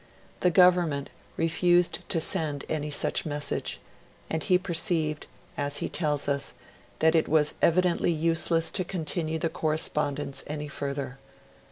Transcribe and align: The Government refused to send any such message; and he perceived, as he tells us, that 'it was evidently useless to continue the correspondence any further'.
The 0.39 0.49
Government 0.49 1.11
refused 1.37 2.09
to 2.09 2.19
send 2.19 2.65
any 2.67 2.89
such 2.89 3.23
message; 3.23 3.79
and 4.31 4.43
he 4.43 4.57
perceived, 4.57 5.27
as 5.55 5.77
he 5.77 5.89
tells 5.89 6.27
us, 6.27 6.55
that 6.97 7.13
'it 7.13 7.27
was 7.27 7.53
evidently 7.61 8.11
useless 8.11 8.71
to 8.71 8.83
continue 8.83 9.37
the 9.37 9.47
correspondence 9.49 10.43
any 10.47 10.67
further'. 10.69 11.19